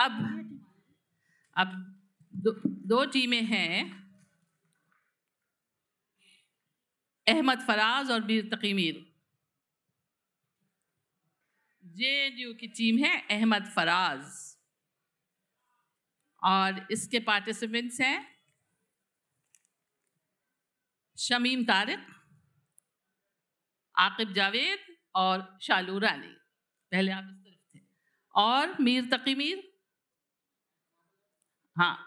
अब 0.00 0.12
अब 1.56 1.72
दो, 2.34 2.50
दो 2.66 3.04
टीमें 3.04 3.42
हैं। 3.42 4.00
अहमद 7.26 7.60
फराज 7.60 8.10
और 8.10 8.24
मीर 8.24 8.48
तकी 8.54 8.72
मीर 8.72 9.06
जे 11.84 12.54
की 12.54 12.68
टीम 12.68 12.98
है 12.98 13.26
अहमद 13.30 13.66
फराज। 13.66 14.24
और 16.42 16.86
इसके 16.90 17.18
पार्टिसिपेंट्स 17.20 18.00
हैं 18.00 18.40
शमीम 21.18 21.64
तारिक 21.64 22.06
आकिब 23.96 24.32
जावेद 24.32 24.96
और 25.14 25.58
शालू 25.62 25.98
रानी। 25.98 26.36
पहले 26.92 27.12
आप 27.12 27.24
इस 27.24 27.44
तरफ़ 27.44 27.76
थे। 27.76 27.80
और 28.34 28.76
मीर 28.80 29.04
तकी 29.04 29.34
मीर 29.34 29.69
हाँ। 31.80 31.98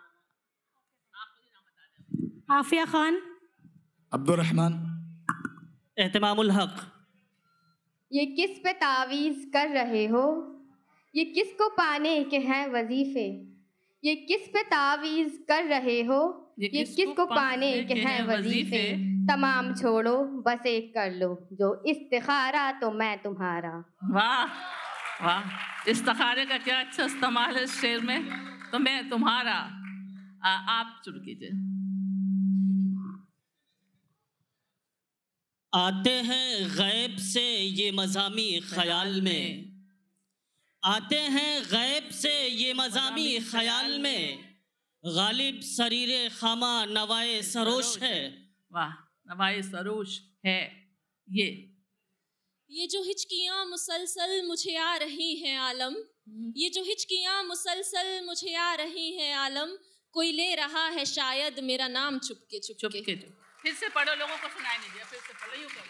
आफिया 2.52 2.86
खान। 2.86 3.22
अब्दुलरहमान। 4.14 4.74
एहतमामुल 6.00 6.52
हक। 6.52 6.92
ये 8.12 8.26
किस 8.26 8.50
पे 8.50 8.74
तावीज़ 8.74 9.50
कर 9.50 9.70
रहे 9.70 10.08
हो? 10.08 10.56
ये 11.16 11.26
किसको 11.26 11.70
पाने 11.70 12.24
के 12.24 12.38
हैं 12.38 12.70
वजीफे? 12.70 13.56
ये 14.04 14.16
किस 14.16 14.48
पे 14.48 14.64
तावीज़ 14.64 15.38
कर 15.48 15.64
रहे 15.64 16.04
हो? 16.04 16.54
ये 16.60 16.70
ये 16.74 16.84
किसको 16.84 17.06
किसको 17.06 17.26
पाने 17.26 17.84
के 17.84 17.94
हैं 17.94 18.28
वजीफे? 18.28 19.14
तमाम 19.28 19.76
छोड़ो 19.76 20.24
बस 20.24 20.66
एक 20.66 20.94
कर 20.94 21.12
लो 21.12 21.48
जो 21.54 21.84
इस्तिखारा 21.88 22.72
तो 22.72 22.92
मैं 22.92 23.24
तुम्हारा। 23.24 23.94
वाह 24.04 24.46
वाह। 25.26 25.44
इस्तारे 25.90 26.46
का 26.46 26.58
क्या 26.58 26.80
अच्छा 26.80 27.06
इस्तेमाल 27.06 27.56
है 27.56 27.64
इस 27.64 27.82
शेर 27.82 28.00
में? 28.00 28.53
तो 28.74 28.80
मैं 28.80 29.10
तुम्हारा 29.10 29.80
आ, 30.46 30.50
आप 30.50 31.02
शुरू 31.06 31.20
कीजिए। 31.20 31.50
आते 35.74 36.10
हैं 36.10 36.70
गैब 36.70 37.18
से 37.18 37.60
ये 37.60 37.92
मजामी 37.92 38.60
ख्याल 38.60 39.22
में। 39.22 39.74
आते 40.86 41.20
हैं 41.20 41.64
गैब 41.64 42.10
से 42.10 42.48
ये 42.48 42.74
मजामी 42.74 43.40
ख्याल 43.40 44.00
में। 44.00 44.56
गालिब 45.06 45.62
शरीर 45.62 46.30
खामा 46.30 46.86
नवाए 46.86 47.42
सरोश 47.42 48.02
है। 48.02 48.50
वाह 48.72 48.92
नवाए 49.28 49.62
सरोश 49.62 50.22
है। 50.46 50.90
ये 51.30 51.73
ये 52.74 52.86
जो 52.88 53.02
हिचकियाँ 53.04 53.66
मुसलसल 53.66 54.42
मुझे 54.46 54.76
आ 54.76 54.96
रही 54.98 55.36
हैं 55.36 55.58
आलम 55.60 55.96
ये 56.58 56.70
जो 56.70 56.84
हिचकियाँ 56.84 57.44
मुसलसल 57.44 58.22
मुझे 58.26 58.54
आ 58.56 58.74
रही 58.76 59.12
हैं 59.18 59.34
आलम 59.36 59.76
कोई 60.16 60.32
ले 60.32 60.54
रहा 60.56 60.88
है 60.96 61.06
शायद 61.06 61.60
मेरा 61.64 61.88
नाम 61.88 62.18
चुपके 62.20 62.60
चुप 62.60 62.78
चुपके 62.82 63.02
के 63.02 63.16
चुप 63.16 63.34
फिर 63.64 63.74
से 63.74 63.90
पढ़ो 63.98 64.14
लोगों 64.16 64.38
को 64.38 64.48
सुनाई 64.56 64.78
नहीं 64.78 64.92
दिया 64.94 65.06
फिर 65.12 65.20
से 65.20 65.34
पढ़ो 65.34 65.62
यूँ 65.62 65.70
कर 65.70 65.84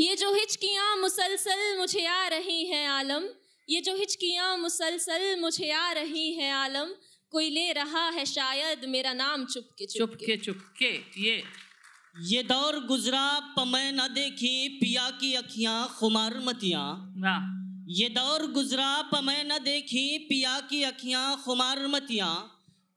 ये 0.00 0.16
जो 0.16 0.32
हिचकियाँ 0.34 0.96
मुसलसल 0.96 1.76
मुझे 1.78 2.04
आ 2.06 2.26
रही 2.28 2.64
हैं 2.66 2.86
आलम 2.88 3.28
ये 3.68 3.80
जो 3.80 3.96
हिचकियाँ 3.96 4.56
मुसलसल 4.58 5.24
मुझे 5.40 5.70
आ 5.70 5.90
रही 5.92 6.32
हैं 6.34 6.52
आलम 6.52 6.94
कोई 7.32 7.50
ले 7.50 7.72
रहा 7.72 8.08
है 8.10 8.24
शायद 8.26 8.84
मेरा 8.88 9.12
नाम 9.14 9.44
चुपके 9.46 9.86
चुप 9.86 10.14
के 10.26 10.36
चुप 10.36 10.62
के 10.78 10.92
ये। 11.22 11.42
ये 12.16 12.42
दौर 12.42 12.78
गुजरा 12.84 13.40
पमै 13.40 13.92
न 13.92 14.06
देखी 14.08 14.68
पिया 14.68 15.10
की 15.10 15.34
अखियाँ 15.34 15.88
खुमार 15.88 16.38
मतियाँ। 16.38 16.86
ये 17.88 18.08
दौर 18.08 18.46
गुजरा 18.46 19.02
पमै 19.02 19.44
न 19.44 19.58
देखी 19.58 20.18
पिया 20.18 20.60
की 20.60 20.82
अखियाँ 20.82 21.42
खुमार 21.44 21.86
मतियाँ। 21.86 22.32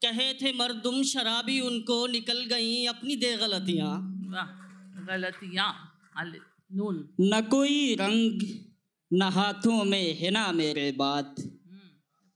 कहे 0.02 0.34
थे 0.34 0.52
मर्दुम 0.52 1.02
शराबी 1.02 1.60
उनको 1.60 2.06
निकल 2.06 2.44
गई 2.44 2.86
अपनी 2.86 3.16
दे 3.16 3.36
गलतियाँ। 3.36 3.92
गलतियाँ। 5.08 5.70
नून। 6.72 7.08
न 7.20 7.40
कोई 7.40 7.94
रंग 7.94 8.40
न 9.12 9.22
हाथों 9.22 9.84
में 9.84 10.14
है 10.14 10.30
ना 10.30 10.52
मेरे 10.52 10.92
बात। 10.92 11.34
हम्म, 11.38 11.90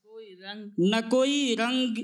कोई 0.09 0.27
रंग। 0.41 0.95
न 0.95 1.01
कोई 1.01 1.55
रंग 1.55 1.97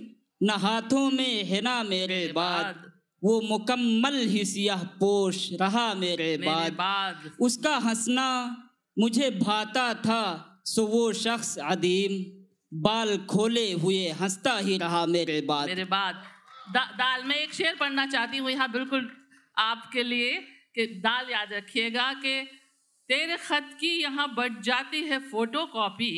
न 0.43 0.51
हाथों 0.51 1.11
में 1.11 1.45
है 1.45 1.61
ना 1.61 1.83
मेरे 1.83 2.33
बात। 2.33 2.65
बाद 2.65 2.94
वो 3.25 3.41
मुकम्मल 3.41 4.17
ही 4.27 4.45
सियाह 4.45 4.83
पोश 5.01 5.49
रहा 5.61 5.95
मेरे 5.95 6.37
मेरे 6.39 6.47
बाद। 6.47 6.73
बाद। 6.73 7.31
उसका 7.41 7.77
हंसना 7.77 8.29
मुझे 8.99 9.31
भाता 9.31 9.95
था 9.95 10.23
सो 10.67 10.87
वो 10.87 11.13
शख्स 11.13 11.59
अदीम 11.59 12.13
बाल 12.73 13.17
खोले 13.27 13.73
हुए 13.73 14.09
हंसता 14.21 14.57
ही 14.59 14.79
रहा 14.79 15.07
मेरे 15.07 15.41
बाद। 15.41 15.69
मेरे 15.69 15.85
बाद। 15.85 16.15
दा, 16.73 16.85
दाल 16.85 17.25
में 17.25 17.37
एक 17.37 17.55
शेर 17.55 17.77
पढ़ना 17.81 18.07
चाहती 18.07 18.39
हूँ 18.39 18.51
यहाँ 18.51 18.71
बिल्कुल 18.73 19.11
आपके 19.59 20.03
लिए 20.03 20.33
कि 20.75 20.87
दाल 20.87 21.31
याद 21.31 21.53
रखिएगा 21.53 22.13
कि 22.13 22.41
तेरे 23.09 23.37
खत 23.37 23.77
की 23.81 24.03
यहाँ 24.03 24.35
बढ़ 24.35 24.61
जाती 24.63 25.01
है 25.01 25.19
फ़ोटो 25.31 25.67
कॉपी 25.67 26.13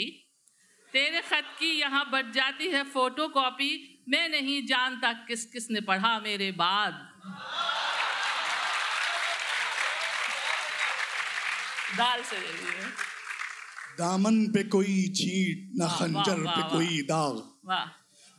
तेरे 0.93 1.21
खत 1.21 1.45
की 1.59 1.79
यहाँ 1.81 2.11
बढ़ 2.13 2.31
जाती 2.33 2.69
है 2.69 2.83
फ़ोटो 2.85 3.29
कॉपी 3.29 3.96
मैं 4.09 4.29
नहीं 4.29 4.67
जानता 4.67 5.13
किस 5.13 5.45
किस 5.45 5.71
ने 5.71 5.81
पढ़ा 5.81 6.21
मेरे 6.21 6.53
बाद। 6.53 6.93
दाल 11.99 12.23
से 12.23 12.37
दामन 13.99 14.47
पे 14.47 14.63
कोई 14.63 15.09
छीट 15.17 15.73
न 15.77 15.89
खंजर 15.89 16.39
पे 16.39 16.63
कोई 16.63 17.03
दाग। 17.03 17.43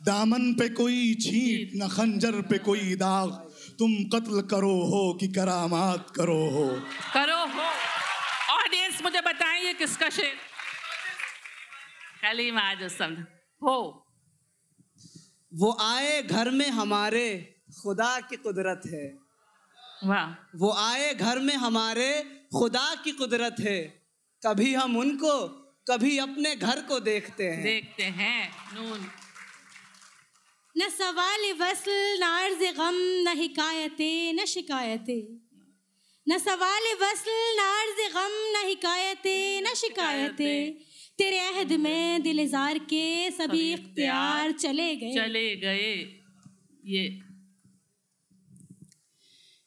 दामन 0.04 0.54
पे 0.54 0.68
कोई 0.68 1.14
छीट 1.14 1.70
न 1.76 1.88
खंजर 1.88 2.40
पे 2.42 2.58
कोई 2.58 2.94
दाग। 2.94 3.30
तुम 3.78 3.94
कत्ल 4.04 4.40
करो 4.40 4.74
हो 4.84 5.14
कि 5.20 5.28
करामात 5.28 6.10
करो 6.16 6.50
हो। 6.50 6.66
करो 7.14 7.46
हो। 7.46 7.70
ऑडियंस 8.54 9.02
मुझे 9.02 9.20
बताएँ 9.20 9.64
ये 9.64 9.72
किसका 9.74 10.08
शेर? 10.08 10.36
कलीम 12.22 12.58
आज 12.58 12.82
समझ 12.92 13.18
हो। 13.62 14.04
वो 15.54 15.76
आए 15.80 16.22
घर 16.22 16.50
में 16.50 16.70
हमारे 16.70 17.54
खुदा 17.82 18.20
की 18.20 18.36
कुदरत 18.36 18.82
है। 18.86 19.18
वाह। 20.04 20.50
वो 20.56 20.72
आए 20.72 21.14
घर 21.14 21.38
में 21.38 21.54
हमारे 21.54 22.22
खुदा 22.58 22.94
की 23.04 23.12
कुदरत 23.12 23.56
है। 23.60 23.82
कभी 24.46 24.74
हम 24.74 24.96
उनको 24.96 25.48
कभी 25.90 26.18
अपने 26.18 26.56
घर 26.56 26.80
को 26.80 27.00
देखते 27.00 27.44
हैं। 27.44 27.62
देखते 27.62 28.02
हैं 28.02 28.52
नून। 28.74 29.06
न 30.78 30.88
सवाल 30.88 31.52
वसल 31.52 32.18
न 32.20 32.22
अर्ज़ 32.22 32.76
गम 32.76 33.24
न 33.28 33.34
हिकायतें 33.36 34.32
न 34.32 34.44
शिकायतें। 34.44 35.48
न 36.28 36.38
सवाल 36.38 36.82
वसल 36.82 37.56
न 37.60 37.60
अर्ज़ 37.60 38.14
गम 38.14 38.58
न 38.58 38.68
हिकायतें 38.68 39.62
न 39.62 39.74
शिकायतें। 39.74 40.84
तेरे 41.18 41.38
अहद 41.38 41.72
में 41.72 42.22
दिलजार 42.22 42.78
के 42.78 43.30
सभी 43.30 43.72
इख्तियार 43.72 44.52
चले 44.52 44.96
गए। 44.96 45.14
चले 45.14 45.56
गए। 45.56 45.94
ये 46.86 47.20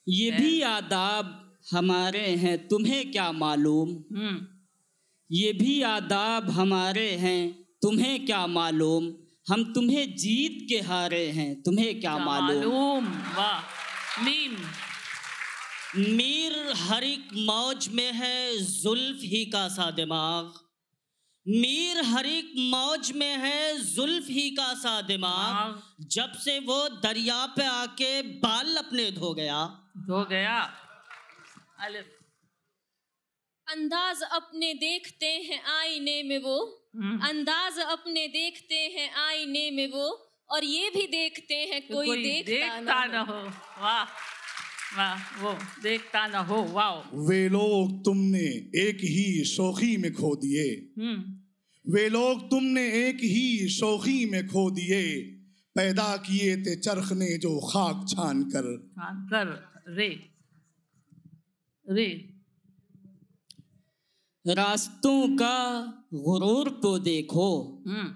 ये 0.08 0.32
भी 0.32 0.62
आदाब 0.62 1.58
हमारे 1.72 2.28
हैं 2.28 2.68
तुम्हें 2.68 3.12
क्या 3.12 3.32
मालूम? 3.32 3.90
हम्म। 3.90 4.48
ये 5.32 5.54
भी 5.54 5.82
आदाब 5.82 6.50
हमारे 6.50 7.12
हैं 7.12 7.64
तुम्हें 7.82 8.26
क्या 8.26 8.48
मालूम? 8.48 9.14
हम 9.50 9.74
तुम्हें 9.74 10.16
जीत 10.16 10.66
के 10.70 10.80
हारे 10.80 11.26
हैं 11.28 11.62
तुम्हें 11.62 12.00
क्या 12.00 12.18
मालूम? 12.18 12.58
मालूम? 12.58 13.08
वाह 13.38 14.24
मीम। 14.24 14.58
मीर 16.18 16.74
हर 16.76 17.04
एक 17.04 17.28
मौज 17.34 17.88
में 17.88 18.12
है 18.12 18.58
जुल्फ 18.58 19.20
ही 19.24 19.46
का 19.46 19.68
सा 19.68 19.92
दिमाग 19.92 20.71
मीर 21.48 22.04
हर 22.04 22.26
एक 22.26 22.54
मौज 22.58 23.12
में 23.12 23.38
है 23.38 23.84
जुल्फ 23.84 24.28
ही 24.30 24.52
का 24.52 24.74
सा 24.74 25.02
दिमाग। 25.02 25.84
जब 26.02 26.32
से 26.34 26.60
वो 26.60 26.90
दरिया 26.90 27.46
पे 27.46 27.66
आके 27.66 28.22
बाल 28.22 28.76
अपने 28.78 29.12
धो 29.12 29.34
गया। 29.34 29.66
धो 29.98 30.26
गया। 30.26 30.60
अंदाज 33.68 34.22
अपने 34.22 34.74
देखते 34.74 35.26
हैं 35.26 35.64
आईने 35.64 36.24
में 36.24 36.38
वो। 36.38 36.90
हम्म। 36.96 37.28
अंदाज 37.30 37.80
अपने 37.80 38.28
देखते 38.28 38.76
हैं 38.76 39.14
आईने 39.14 39.72
में 39.72 39.92
वो। 39.92 40.28
और 40.50 40.64
ये 40.64 40.90
भी 40.90 41.08
देखते 41.08 41.56
हैं 41.56 41.88
कि 41.88 41.94
कोई, 41.94 42.24
देखता, 42.24 42.80
देखता 42.80 43.06
ना 43.06 43.20
हो। 43.20 43.34
हो। 43.34 43.50
वाह। 43.84 44.06
वाह 44.98 45.44
वो 45.44 45.54
देखता 45.84 46.28
न 46.28 46.36
हो 46.36 46.64
वाह 46.64 47.18
वे 47.18 47.50
लोग 47.50 48.06
तुमने 48.06 48.46
एक 48.76 48.98
ही 49.04 49.44
शोखी 49.44 49.98
में 49.98 50.14
खो 50.14 50.36
दिए। 50.36 50.94
हम्म। 51.04 51.42
वे 51.94 52.10
लोग 52.10 52.50
तुमने 52.50 53.10
एक 53.10 53.16
ही 53.16 53.70
शोखी 53.70 54.26
में 54.26 54.48
खो 54.48 54.72
दिए। 54.72 55.22
पैदा 55.76 56.18
किए 56.18 56.58
थे 56.58 56.76
चरख 56.76 57.12
ने 57.12 57.38
जो 57.38 57.60
खाक 57.60 58.06
छान 58.10 58.44
कर। 58.44 58.92
हाँ 58.98 59.28
कर 59.34 59.72
रे। 59.88 60.20
रे। 61.90 62.34
रास्तों 64.48 65.36
का 65.36 65.86
गुरूर 66.14 66.80
तो 66.84 67.00
देखो। 67.00 67.84
हम्म 67.88 68.16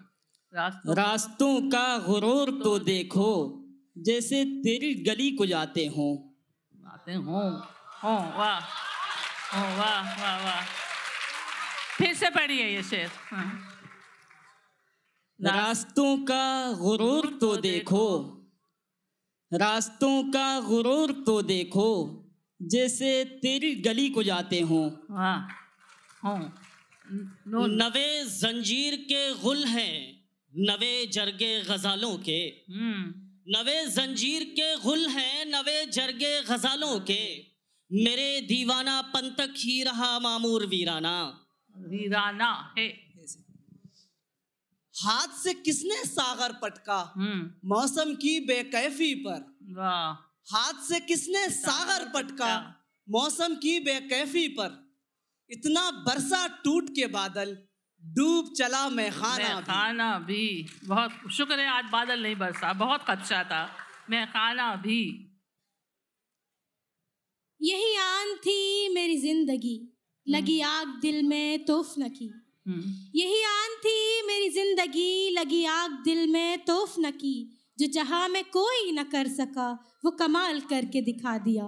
रास्तों। 0.55 0.95
रास्तों 0.95 1.69
का 1.69 1.97
गुरूर 1.99 2.61
तो 2.63 2.79
देखो। 2.79 3.61
जैसे 3.97 4.45
तेरी 4.45 4.95
गली 4.95 5.31
को 5.31 5.45
जाते 5.45 5.85
हों। 5.85 6.34
आते 7.05 7.13
हो 7.13 7.41
हो 8.03 8.13
वाह 8.37 8.59
हो 9.53 9.61
वाह 9.77 10.21
वाह 10.21 10.37
वाह 10.45 10.61
फिर 11.97 12.13
से 12.13 12.29
पढ़िए 12.29 12.75
ये 12.75 12.83
शेर 12.83 13.11
हाँ। 13.29 13.77
रास्तों 15.41 16.17
का 16.17 16.71
गुरूर 16.71 17.37
तो 17.41 17.55
देखो। 17.57 18.05
रास्तों 19.53 20.31
का 20.31 20.59
गुरूर 20.59 21.11
तो 21.11 21.41
देखो 21.41 21.87
जैसे 22.61 23.23
तेरी 23.25 23.75
गली 23.75 24.09
को 24.09 24.23
जाते 24.23 24.59
हों। 24.61 24.89
हो। 26.25 26.35
नवे 27.67 28.25
जंजीर 28.25 28.95
के 28.95 29.33
गुल 29.33 29.63
हैं 29.65 30.25
नवे 30.57 31.05
जरगे 31.05 31.61
गजालों 31.61 32.17
के। 32.17 32.39
हम्म। 32.73 33.24
नवे 33.47 33.87
जंजीर 33.87 34.43
के 34.43 34.77
गुल 34.77 35.07
हैं 35.07 35.45
नवे 35.45 35.85
जरगे 35.85 36.41
गजालों 36.41 36.99
के। 36.99 37.41
मेरे 37.91 38.41
दीवाना 38.41 39.01
पंतक 39.01 39.53
ही 39.57 39.83
रहा 39.83 40.19
मामूर 40.19 40.65
वीराना। 40.65 41.45
वीराना 41.77 42.75
है। 42.77 42.87
हाथ 45.03 45.27
से 45.27 45.53
किसने 45.53 46.05
सागर 46.05 46.53
पटका? 46.53 47.13
हम्म। 47.17 47.69
मौसम 47.69 48.15
की 48.15 48.39
बेकैफी 48.39 49.15
पर। 49.15 49.57
वाह। 49.63 50.13
हाथ 50.55 50.73
से 50.73 50.99
किसने 50.99 51.49
सागर 51.49 52.11
पटका। 52.15 52.85
मौसम 53.09 53.55
की 53.55 53.79
बेकैफी 53.79 54.47
पर। 54.47 54.95
इतना 55.49 55.91
बरसा 55.91 56.47
टूट 56.47 56.89
के 56.89 57.07
बादल। 57.07 57.57
डूब 58.05 58.53
चला 58.57 58.89
मैं 58.89 59.11
खाना 59.11 59.47
मैं 59.47 59.63
खाना 59.63 60.19
भी। 60.19 60.67
बहुत 60.85 61.11
शुक्र 61.31 61.59
है 61.59 61.67
आज 61.67 61.85
बादल 61.91 62.21
नहीं 62.23 62.35
बरसा। 62.35 62.73
बहुत 62.73 63.03
खदशा 63.03 63.43
था। 63.43 63.67
मैं 64.09 64.25
खाना 64.27 64.75
भी। 64.75 65.01
यही 67.61 67.95
आन 67.95 68.35
थी 68.35 68.89
मेरी 68.93 69.17
ज़िंदगी। 69.17 69.77
लगी 70.27 70.59
आग 70.61 70.87
दिल 71.01 71.23
में 71.23 71.65
तोफ 71.65 71.93
न 71.99 72.09
की 72.09 72.27
हम्म। 72.67 72.93
यही 73.15 73.43
आन 73.43 73.75
थी 73.75 74.21
मेरी 74.27 74.49
ज़िंदगी। 74.49 75.29
लगी 75.29 75.65
आग 75.65 75.91
दिल 75.91 76.27
में 76.27 76.65
तोफ 76.65 76.95
न 76.99 77.11
की 77.11 77.35
जो 77.79 77.87
जहाँ 77.87 78.27
में 78.29 78.43
कोई 78.43 78.91
न 78.91 79.03
कर 79.03 79.27
सका 79.27 79.71
वो 80.05 80.11
कमाल 80.11 80.59
करके 80.61 81.01
दिखा 81.01 81.37
दिया। 81.37 81.65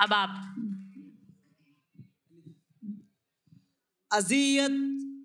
अब 0.00 0.12
आप 0.12 0.54
अजियत 4.12 4.70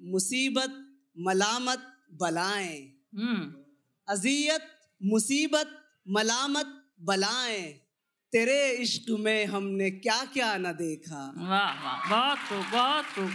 मुसीबत 0.04 0.98
मलामत 1.20 1.98
बलाएँ। 2.14 2.94
हम्म। 3.16 3.54
अजियत 4.14 4.80
मुसीबत 5.04 5.86
मलामत 6.10 6.92
बलाएँ। 7.02 7.74
तेरे 8.32 8.72
इश्क 8.72 9.06
में 9.20 9.46
हमने 9.46 9.92
क्या 9.92 10.26
क्या 10.26 10.58
न 10.58 10.64
देखा। 10.64 11.34
वाह 11.38 11.84
वाह 11.84 12.10
बहुत 12.10 12.38
खूब 12.38 12.72
बहुत 12.72 13.06
खूब। 13.06 13.32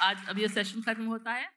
आज 0.00 0.26
अब 0.28 0.38
ये 0.38 0.48
सेशन 0.48 0.82
खत्म 0.82 1.04
होता 1.04 1.32
है। 1.32 1.52